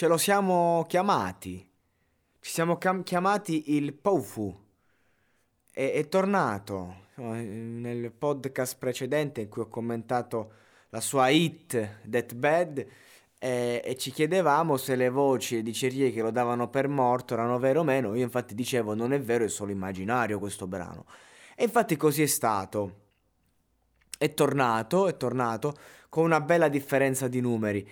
Ce 0.00 0.06
lo 0.06 0.16
siamo 0.16 0.86
chiamati. 0.88 1.58
Ci 2.40 2.50
siamo 2.50 2.78
cam- 2.78 3.02
chiamati 3.02 3.76
il 3.76 3.92
Poufu. 3.92 4.58
È, 5.70 5.92
è 5.92 6.08
tornato 6.08 7.08
nel 7.16 8.10
podcast 8.10 8.78
precedente 8.78 9.42
in 9.42 9.50
cui 9.50 9.60
ho 9.60 9.68
commentato 9.68 10.52
la 10.88 11.02
sua 11.02 11.28
hit 11.28 11.98
That 12.08 12.34
Bad 12.34 12.78
e, 13.38 13.82
e, 13.84 13.96
ci 13.98 14.10
chiedevamo 14.10 14.78
se 14.78 14.96
le 14.96 15.10
voci 15.10 15.58
e 15.58 15.62
dicerie 15.62 16.10
che 16.12 16.22
lo 16.22 16.30
davano 16.30 16.70
per 16.70 16.88
morto 16.88 17.34
erano 17.34 17.58
vere 17.58 17.80
o 17.80 17.84
meno. 17.84 18.14
Io 18.14 18.24
infatti 18.24 18.54
dicevo 18.54 18.94
non 18.94 19.12
è 19.12 19.20
vero, 19.20 19.44
è 19.44 19.48
solo 19.50 19.70
immaginario 19.70 20.38
questo 20.38 20.66
brano. 20.66 21.04
E 21.54 21.64
infatti 21.64 21.98
così 21.98 22.22
è 22.22 22.26
stato. 22.26 23.00
È 24.16 24.32
tornato, 24.32 25.08
è 25.08 25.16
tornato 25.18 25.74
con 26.08 26.24
una 26.24 26.40
bella 26.40 26.68
differenza 26.68 27.28
di 27.28 27.42
numeri. 27.42 27.86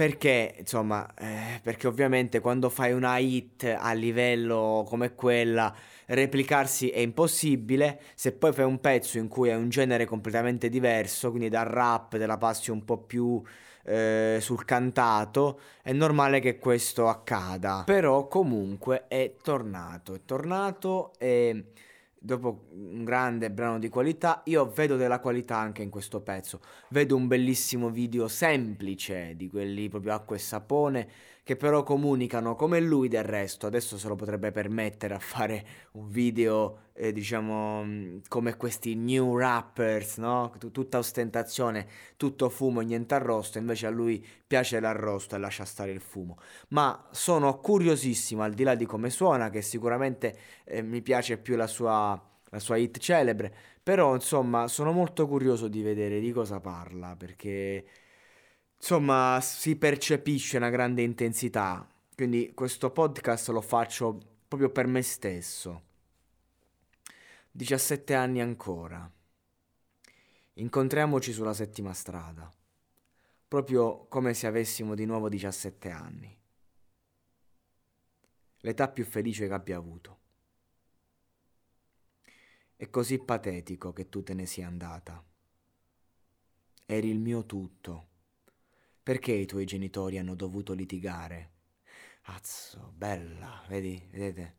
Perché, 0.00 0.54
insomma, 0.56 1.06
eh, 1.14 1.60
perché 1.62 1.86
ovviamente 1.86 2.40
quando 2.40 2.70
fai 2.70 2.92
una 2.92 3.18
hit 3.18 3.76
a 3.78 3.92
livello 3.92 4.82
come 4.88 5.14
quella, 5.14 5.76
replicarsi 6.06 6.88
è 6.88 7.00
impossibile. 7.00 8.00
Se 8.14 8.32
poi 8.32 8.54
fai 8.54 8.64
un 8.64 8.80
pezzo 8.80 9.18
in 9.18 9.28
cui 9.28 9.50
è 9.50 9.54
un 9.54 9.68
genere 9.68 10.06
completamente 10.06 10.70
diverso, 10.70 11.28
quindi 11.28 11.50
dal 11.50 11.66
rap, 11.66 12.16
della 12.16 12.38
passi 12.38 12.70
un 12.70 12.82
po' 12.82 12.96
più 12.96 13.42
eh, 13.84 14.38
sul 14.40 14.64
cantato, 14.64 15.60
è 15.82 15.92
normale 15.92 16.40
che 16.40 16.56
questo 16.56 17.06
accada. 17.06 17.82
Però 17.84 18.26
comunque 18.26 19.04
è 19.06 19.34
tornato, 19.42 20.14
è 20.14 20.20
tornato 20.24 21.12
e 21.18 21.72
dopo 22.22 22.66
un 22.72 23.02
grande 23.02 23.50
brano 23.50 23.78
di 23.78 23.88
qualità, 23.88 24.42
io 24.44 24.70
vedo 24.70 24.96
della 24.96 25.20
qualità 25.20 25.56
anche 25.56 25.82
in 25.82 25.88
questo 25.88 26.20
pezzo. 26.20 26.60
Vedo 26.90 27.16
un 27.16 27.26
bellissimo 27.26 27.88
video 27.88 28.28
semplice 28.28 29.34
di 29.36 29.48
quelli 29.48 29.88
proprio 29.88 30.12
acqua 30.12 30.36
e 30.36 30.38
sapone 30.38 31.08
che 31.50 31.56
però 31.56 31.82
comunicano 31.82 32.54
come 32.54 32.78
lui 32.78 33.08
del 33.08 33.24
resto. 33.24 33.66
Adesso 33.66 33.98
se 33.98 34.06
lo 34.06 34.14
potrebbe 34.14 34.52
permettere 34.52 35.14
a 35.14 35.18
fare 35.18 35.66
un 35.94 36.08
video, 36.08 36.90
eh, 36.92 37.12
diciamo, 37.12 37.82
mm, 37.82 38.18
come 38.28 38.56
questi 38.56 38.94
new 38.94 39.36
rappers, 39.36 40.18
no? 40.18 40.52
Tutta 40.70 40.98
ostentazione, 40.98 41.88
tutto 42.16 42.48
fumo 42.50 42.82
niente 42.82 43.14
arrosto. 43.14 43.58
Invece 43.58 43.86
a 43.86 43.90
lui 43.90 44.24
piace 44.46 44.78
l'arrosto 44.78 45.34
e 45.34 45.38
lascia 45.38 45.64
stare 45.64 45.90
il 45.90 46.00
fumo. 46.00 46.38
Ma 46.68 47.08
sono 47.10 47.58
curiosissimo, 47.58 48.42
al 48.44 48.54
di 48.54 48.62
là 48.62 48.76
di 48.76 48.86
come 48.86 49.10
suona, 49.10 49.50
che 49.50 49.60
sicuramente 49.60 50.36
eh, 50.64 50.82
mi 50.82 51.02
piace 51.02 51.36
più 51.36 51.56
la 51.56 51.66
sua 51.66 52.24
la 52.52 52.58
sua 52.58 52.76
hit 52.76 52.98
celebre, 52.98 53.54
però 53.82 54.14
insomma 54.14 54.66
sono 54.66 54.90
molto 54.90 55.28
curioso 55.28 55.68
di 55.68 55.82
vedere 55.82 56.18
di 56.18 56.32
cosa 56.32 56.58
parla 56.58 57.14
perché 57.16 57.84
Insomma, 58.80 59.38
si 59.42 59.76
percepisce 59.76 60.56
una 60.56 60.70
grande 60.70 61.02
intensità, 61.02 61.86
quindi 62.14 62.54
questo 62.54 62.90
podcast 62.90 63.50
lo 63.50 63.60
faccio 63.60 64.18
proprio 64.48 64.70
per 64.70 64.86
me 64.86 65.02
stesso. 65.02 65.82
17 67.50 68.14
anni 68.14 68.40
ancora. 68.40 69.08
Incontriamoci 70.54 71.30
sulla 71.30 71.52
settima 71.52 71.92
strada, 71.92 72.50
proprio 73.46 74.06
come 74.06 74.32
se 74.32 74.46
avessimo 74.46 74.94
di 74.94 75.04
nuovo 75.04 75.28
17 75.28 75.90
anni. 75.90 76.38
L'età 78.60 78.88
più 78.88 79.04
felice 79.04 79.46
che 79.46 79.52
abbia 79.52 79.76
avuto. 79.76 80.18
È 82.76 82.88
così 82.88 83.18
patetico 83.18 83.92
che 83.92 84.08
tu 84.08 84.22
te 84.22 84.32
ne 84.32 84.46
sia 84.46 84.66
andata. 84.66 85.22
Eri 86.86 87.10
il 87.10 87.18
mio 87.18 87.44
tutto 87.44 88.08
perché 89.10 89.32
i 89.32 89.44
tuoi 89.44 89.64
genitori 89.64 90.18
hanno 90.18 90.36
dovuto 90.36 90.72
litigare? 90.72 91.50
Azzo, 92.26 92.92
bella, 92.94 93.60
vedi, 93.66 94.00
vedete? 94.12 94.54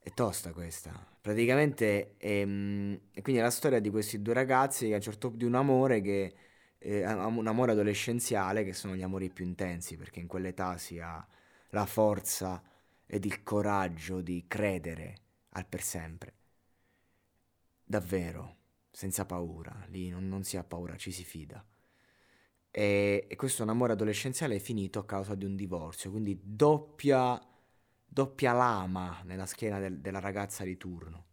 È 0.00 0.12
tosta 0.12 0.52
questa. 0.52 0.92
Praticamente 1.20 2.16
ehm, 2.18 2.98
quindi 3.22 3.40
è 3.40 3.44
la 3.44 3.50
storia 3.50 3.78
di 3.78 3.88
questi 3.88 4.20
due 4.20 4.34
ragazzi 4.34 4.86
che 4.88 4.94
a 4.94 4.96
un 4.96 5.00
certo 5.02 5.28
punto 5.28 5.44
di 5.44 5.48
un 5.48 5.54
amore 5.54 6.00
che 6.00 6.34
eh, 6.78 7.06
un 7.06 7.46
amore 7.46 7.70
adolescenziale 7.70 8.64
che 8.64 8.72
sono 8.72 8.96
gli 8.96 9.02
amori 9.02 9.30
più 9.30 9.44
intensi 9.44 9.96
perché 9.96 10.18
in 10.18 10.26
quell'età 10.26 10.76
si 10.76 10.98
ha 10.98 11.24
la 11.68 11.86
forza 11.86 12.60
ed 13.06 13.24
il 13.26 13.44
coraggio 13.44 14.22
di 14.22 14.46
credere 14.48 15.14
al 15.50 15.66
per 15.66 15.82
sempre. 15.82 16.34
Davvero, 17.84 18.56
senza 18.90 19.24
paura, 19.24 19.86
lì 19.88 20.08
non, 20.08 20.26
non 20.28 20.42
si 20.42 20.56
ha 20.56 20.64
paura, 20.64 20.96
ci 20.96 21.12
si 21.12 21.22
fida. 21.22 21.64
E, 22.78 23.24
e 23.26 23.36
questo 23.36 23.62
amore 23.62 23.94
adolescenziale 23.94 24.56
è 24.56 24.58
finito 24.58 24.98
a 24.98 25.06
causa 25.06 25.34
di 25.34 25.46
un 25.46 25.56
divorzio, 25.56 26.10
quindi 26.10 26.38
doppia, 26.44 27.40
doppia 28.04 28.52
lama 28.52 29.22
nella 29.24 29.46
schiena 29.46 29.78
del, 29.78 29.98
della 30.00 30.20
ragazza 30.20 30.62
di 30.62 30.76
turno. 30.76 31.24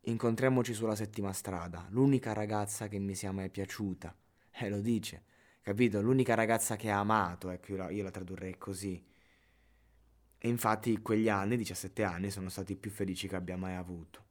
Incontriamoci 0.00 0.74
sulla 0.74 0.96
settima 0.96 1.32
strada, 1.32 1.86
l'unica 1.88 2.34
ragazza 2.34 2.88
che 2.88 2.98
mi 2.98 3.14
sia 3.14 3.32
mai 3.32 3.48
piaciuta. 3.48 4.14
Eh, 4.54 4.68
lo 4.68 4.82
dice, 4.82 5.22
capito? 5.62 6.02
L'unica 6.02 6.34
ragazza 6.34 6.76
che 6.76 6.90
ha 6.90 6.98
amato, 6.98 7.48
ecco, 7.48 7.72
io 7.72 7.78
la, 7.78 7.88
io 7.88 8.02
la 8.02 8.10
tradurrei 8.10 8.58
così. 8.58 9.02
E 10.36 10.46
infatti 10.46 11.00
quegli 11.00 11.30
anni, 11.30 11.56
17 11.56 12.02
anni, 12.02 12.30
sono 12.30 12.50
stati 12.50 12.72
i 12.72 12.76
più 12.76 12.90
felici 12.90 13.28
che 13.28 13.36
abbia 13.36 13.56
mai 13.56 13.76
avuto. 13.76 14.22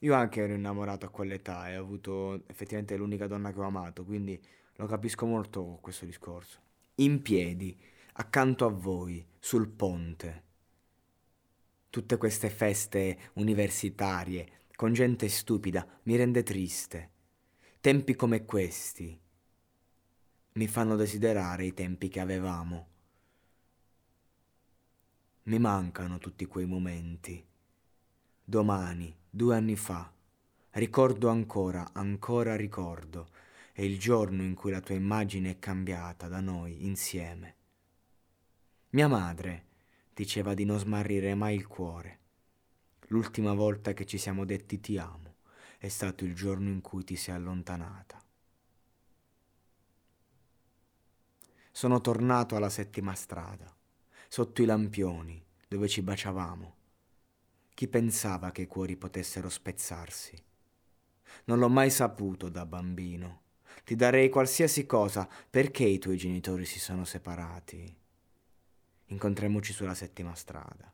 Io 0.00 0.12
anche 0.12 0.42
ero 0.42 0.52
innamorato 0.52 1.06
a 1.06 1.08
quell'età 1.08 1.70
e 1.70 1.78
ho 1.78 1.82
avuto 1.82 2.46
effettivamente 2.46 2.94
l'unica 2.94 3.26
donna 3.26 3.54
che 3.54 3.58
ho 3.58 3.62
amato, 3.62 4.04
quindi 4.04 4.38
lo 4.76 4.86
capisco 4.86 5.26
molto 5.26 5.78
questo 5.80 6.04
discorso. 6.04 6.60
In 6.96 7.22
piedi, 7.22 7.78
accanto 8.14 8.64
a 8.64 8.70
voi, 8.70 9.24
sul 9.38 9.68
ponte. 9.68 10.42
Tutte 11.90 12.16
queste 12.16 12.48
feste 12.48 13.30
universitarie, 13.34 14.60
con 14.74 14.92
gente 14.92 15.28
stupida, 15.28 15.86
mi 16.04 16.16
rende 16.16 16.42
triste. 16.42 17.10
Tempi 17.80 18.14
come 18.14 18.44
questi 18.44 19.18
mi 20.54 20.66
fanno 20.68 20.96
desiderare 20.96 21.64
i 21.64 21.74
tempi 21.74 22.08
che 22.08 22.20
avevamo. 22.20 22.88
Mi 25.44 25.58
mancano 25.58 26.18
tutti 26.18 26.46
quei 26.46 26.66
momenti. 26.66 27.44
Domani, 28.44 29.14
due 29.28 29.56
anni 29.56 29.76
fa, 29.76 30.12
ricordo 30.70 31.28
ancora, 31.28 31.90
ancora 31.92 32.54
ricordo 32.54 33.28
è 33.74 33.80
il 33.80 33.98
giorno 33.98 34.42
in 34.42 34.54
cui 34.54 34.70
la 34.70 34.80
tua 34.80 34.94
immagine 34.94 35.52
è 35.52 35.58
cambiata 35.58 36.28
da 36.28 36.40
noi 36.40 36.84
insieme. 36.84 37.56
Mia 38.90 39.08
madre 39.08 39.66
diceva 40.12 40.52
di 40.52 40.66
non 40.66 40.78
smarrire 40.78 41.34
mai 41.34 41.54
il 41.54 41.66
cuore. 41.66 42.18
L'ultima 43.08 43.54
volta 43.54 43.94
che 43.94 44.04
ci 44.04 44.18
siamo 44.18 44.44
detti 44.44 44.78
ti 44.78 44.98
amo 44.98 45.36
è 45.78 45.88
stato 45.88 46.24
il 46.24 46.34
giorno 46.34 46.68
in 46.68 46.82
cui 46.82 47.02
ti 47.02 47.16
sei 47.16 47.34
allontanata. 47.34 48.22
Sono 51.70 52.02
tornato 52.02 52.56
alla 52.56 52.68
settima 52.68 53.14
strada, 53.14 53.74
sotto 54.28 54.60
i 54.60 54.66
lampioni, 54.66 55.42
dove 55.66 55.88
ci 55.88 56.02
baciavamo. 56.02 56.76
Chi 57.72 57.88
pensava 57.88 58.50
che 58.50 58.62
i 58.62 58.66
cuori 58.66 58.98
potessero 58.98 59.48
spezzarsi? 59.48 60.40
Non 61.44 61.58
l'ho 61.58 61.70
mai 61.70 61.88
saputo 61.88 62.50
da 62.50 62.66
bambino 62.66 63.41
Ti 63.84 63.96
darei 63.96 64.28
qualsiasi 64.28 64.86
cosa 64.86 65.28
perché 65.50 65.84
i 65.84 65.98
tuoi 65.98 66.16
genitori 66.16 66.64
si 66.64 66.78
sono 66.78 67.04
separati. 67.04 67.96
Incontriamoci 69.06 69.72
sulla 69.72 69.94
settima 69.94 70.34
strada, 70.34 70.90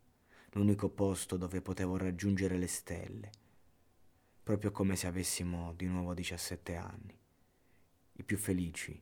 l'unico 0.52 0.88
posto 0.88 1.36
dove 1.36 1.60
potevo 1.60 1.96
raggiungere 1.96 2.56
le 2.56 2.66
stelle, 2.66 3.30
proprio 4.42 4.70
come 4.72 4.96
se 4.96 5.06
avessimo 5.06 5.74
di 5.74 5.86
nuovo 5.86 6.14
17 6.14 6.74
anni, 6.76 7.18
i 8.14 8.22
più 8.24 8.38
felici. 8.38 9.00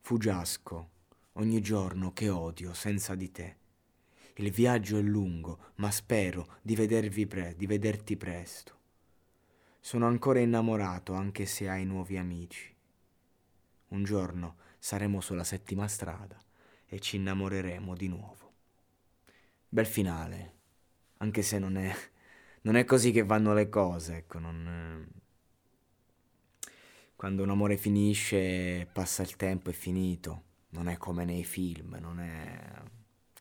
Fuggiasco 0.00 0.90
ogni 1.32 1.60
giorno 1.60 2.12
che 2.12 2.30
odio 2.30 2.72
senza 2.72 3.14
di 3.14 3.30
te. 3.30 3.56
Il 4.40 4.52
viaggio 4.52 4.96
è 4.98 5.02
lungo, 5.02 5.72
ma 5.76 5.90
spero 5.90 6.58
di, 6.62 6.76
pre- 7.26 7.54
di 7.56 7.66
vederti 7.66 8.16
presto. 8.16 8.76
Sono 9.80 10.06
ancora 10.06 10.38
innamorato 10.38 11.12
anche 11.12 11.44
se 11.44 11.68
hai 11.68 11.84
nuovi 11.84 12.16
amici. 12.16 12.72
Un 13.88 14.04
giorno 14.04 14.58
saremo 14.78 15.20
sulla 15.20 15.42
settima 15.42 15.88
strada 15.88 16.38
e 16.86 17.00
ci 17.00 17.16
innamoreremo 17.16 17.96
di 17.96 18.06
nuovo. 18.06 18.52
Bel 19.68 19.86
finale, 19.86 20.54
anche 21.16 21.42
se 21.42 21.58
non 21.58 21.76
è, 21.76 21.92
non 22.62 22.76
è 22.76 22.84
così 22.84 23.10
che 23.10 23.24
vanno 23.24 23.52
le 23.54 23.68
cose, 23.68 24.18
ecco, 24.18 24.38
non... 24.38 25.08
Quando 27.16 27.42
un 27.42 27.50
amore 27.50 27.76
finisce, 27.76 28.88
passa 28.92 29.22
il 29.22 29.34
tempo, 29.34 29.70
è 29.70 29.72
finito. 29.72 30.44
Non 30.70 30.86
è 30.86 30.96
come 30.96 31.24
nei 31.24 31.42
film, 31.42 31.96
non 32.00 32.20
è 32.20 32.47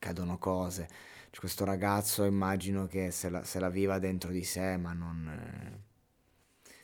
cadono 0.07 0.38
cose. 0.38 0.88
C'è 1.30 1.39
questo 1.39 1.65
ragazzo 1.65 2.24
immagino 2.24 2.88
che 2.88 3.12
se 3.12 3.30
la, 3.30 3.44
se 3.44 3.59
la 3.59 3.69
viva 3.69 4.00
dentro 4.00 4.31
di 4.31 4.44
sé, 4.44 4.77
ma 4.77 4.94
non, 4.94 5.27
eh, 5.27 5.80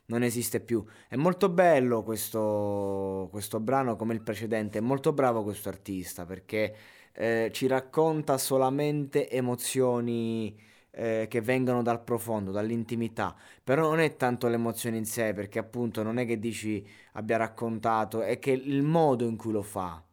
non 0.07 0.23
esiste 0.23 0.59
più. 0.59 0.83
È 1.07 1.15
molto 1.15 1.49
bello 1.49 2.03
questo, 2.03 3.29
questo, 3.31 3.59
brano 3.59 3.95
come 3.95 4.13
il 4.13 4.21
precedente, 4.21 4.79
è 4.79 4.81
molto 4.81 5.13
bravo 5.13 5.43
questo 5.43 5.69
artista 5.69 6.25
perché 6.25 6.75
eh, 7.13 7.49
ci 7.53 7.67
racconta 7.67 8.37
solamente 8.37 9.29
emozioni 9.29 10.59
eh, 10.91 11.27
che 11.29 11.41
vengono 11.41 11.81
dal 11.81 12.03
profondo, 12.03 12.51
dall'intimità, 12.51 13.35
però 13.63 13.89
non 13.89 13.99
è 13.99 14.15
tanto 14.17 14.47
l'emozione 14.47 14.97
in 14.97 15.05
sé 15.05 15.33
perché 15.33 15.59
appunto 15.59 16.03
non 16.03 16.17
è 16.19 16.25
che 16.25 16.37
dici 16.39 16.85
abbia 17.13 17.37
raccontato, 17.37 18.21
è 18.21 18.37
che 18.39 18.51
il 18.51 18.83
modo 18.83 19.25
in 19.25 19.37
cui 19.37 19.51
lo 19.51 19.63
fa, 19.63 20.03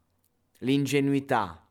l'ingenuità 0.59 1.65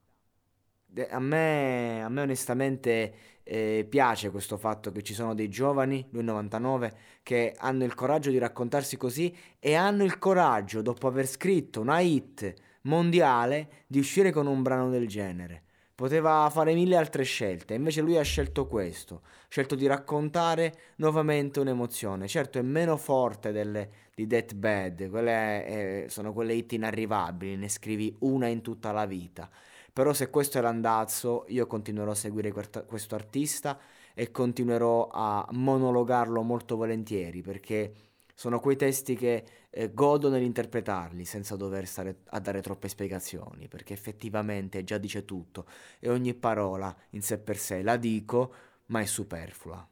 a 1.10 1.20
me, 1.20 2.04
a 2.04 2.10
me 2.10 2.22
onestamente 2.22 3.14
eh, 3.44 3.86
piace 3.90 4.30
questo 4.30 4.58
fatto 4.58 4.92
che 4.92 5.02
ci 5.02 5.14
sono 5.14 5.34
dei 5.34 5.50
giovani, 5.50 6.08
lui 6.12 6.24
99, 6.24 6.94
che 7.24 7.56
hanno 7.58 7.84
il 7.84 7.96
coraggio 7.96 8.30
di 8.30 8.38
raccontarsi 8.38 8.98
così 8.98 9.36
e 9.60 9.74
hanno 9.74 10.04
il 10.04 10.20
coraggio, 10.20 10.82
dopo 10.82 11.08
aver 11.08 11.28
scritto 11.28 11.82
una 11.82 12.00
hit 12.00 12.54
mondiale, 12.84 13.86
di 13.88 14.00
uscire 14.00 14.32
con 14.32 14.48
un 14.48 14.62
brano 14.62 14.90
del 14.90 15.08
genere. 15.08 15.64
Poteva 15.96 16.50
fare 16.50 16.74
mille 16.74 16.96
altre 16.96 17.24
scelte, 17.24 17.74
invece 17.74 18.02
lui 18.02 18.18
ha 18.18 18.22
scelto 18.22 18.68
questo, 18.68 19.22
ha 19.24 19.48
scelto 19.50 19.76
di 19.76 19.86
raccontare 19.86 20.74
nuovamente 20.98 21.60
un'emozione. 21.60 22.28
Certo 22.28 22.58
è 22.58 22.62
meno 22.62 22.96
forte 22.96 23.52
delle, 23.52 23.90
di 24.16 24.26
Death 24.26 24.54
Bad, 24.54 25.10
quelle 25.10 25.66
eh, 25.66 26.06
sono 26.08 26.32
quelle 26.32 26.54
hit 26.54 26.72
inarrivabili, 26.72 27.58
ne 27.58 27.68
scrivi 27.68 28.16
una 28.20 28.48
in 28.48 28.62
tutta 28.62 28.92
la 28.92 29.06
vita 29.06 29.50
però 29.92 30.14
se 30.14 30.30
questo 30.30 30.58
è 30.58 30.62
l'andazzo, 30.62 31.46
io 31.48 31.68
continuerò 31.68 32.12
a 32.12 32.16
seguire 32.16 32.52
questo 32.52 33.16
artista 33.16 33.80
e 34.14 34.32
continuerò 34.32 35.10
a 35.12 35.48
monologarlo 35.52 36.42
molto 36.42 36.76
volentieri 36.76 37.42
perché 37.42 37.94
sono 38.40 38.62
quei 38.62 38.78
testi 38.78 39.16
che 39.16 39.44
eh, 39.70 39.94
godo 39.94 40.30
nell'interpretarli 40.30 41.26
senza 41.26 41.58
dover 41.58 41.86
stare 41.86 42.20
a 42.30 42.40
dare 42.40 42.62
troppe 42.62 42.88
spiegazioni, 42.88 43.68
perché 43.68 43.94
effettivamente 43.94 44.86
già 44.86 44.98
dice 44.98 45.26
tutto 45.26 45.66
e 46.00 46.10
ogni 46.10 46.34
parola 46.34 46.96
in 47.10 47.22
sé 47.22 47.38
per 47.38 47.58
sé 47.58 47.82
la 47.82 47.98
dico, 47.98 48.54
ma 48.88 49.02
è 49.02 49.06
superflua. 49.06 49.86